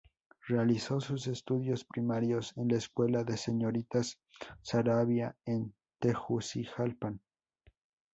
Realizó 0.47 0.99
sus 0.99 1.27
estudios 1.27 1.85
primarios 1.85 2.53
en 2.57 2.69
la 2.69 2.77
Escuela 2.77 3.23
de 3.23 3.37
Señoritas 3.37 4.17
Saravia 4.63 5.35
en 5.45 5.75
Tegucigalpa. 5.99 7.13